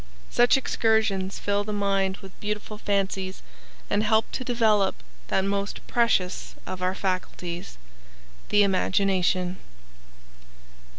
Such 0.31 0.57
excursions 0.57 1.37
fill 1.37 1.63
the 1.63 1.71
mind 1.71 2.17
with 2.23 2.39
beautiful 2.39 2.79
fancies 2.79 3.43
and 3.87 4.01
help 4.01 4.31
to 4.31 4.43
develop 4.43 4.95
that 5.27 5.45
most 5.45 5.85
precious 5.85 6.55
of 6.65 6.81
our 6.81 6.95
faculties, 6.95 7.77
the 8.49 8.63
imagination. 8.63 9.57